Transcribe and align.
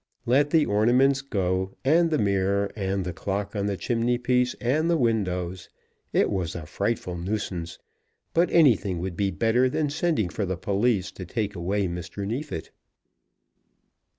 Let 0.25 0.49
the 0.49 0.65
ornaments 0.65 1.21
go, 1.21 1.75
and 1.85 2.09
the 2.09 2.17
mirror, 2.17 2.71
and 2.75 3.05
the 3.05 3.13
clock 3.13 3.55
on 3.55 3.67
the 3.67 3.77
chimney 3.77 4.17
piece, 4.17 4.55
and 4.55 4.89
the 4.89 4.97
windows. 4.97 5.69
It 6.11 6.31
was 6.31 6.55
a 6.55 6.65
frightful 6.65 7.15
nuisance, 7.15 7.77
but 8.33 8.49
anything 8.51 8.97
would 8.97 9.15
be 9.15 9.29
better 9.29 9.69
than 9.69 9.91
sending 9.91 10.29
for 10.29 10.43
the 10.43 10.57
police 10.57 11.11
to 11.11 11.23
take 11.27 11.53
away 11.53 11.85
Mr. 11.87 12.25
Neefit. 12.25 12.71